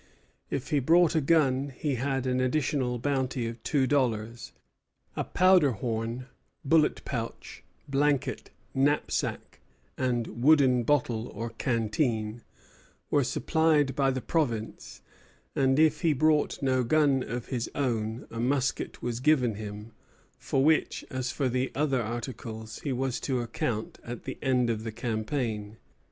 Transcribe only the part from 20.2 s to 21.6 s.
for which, as for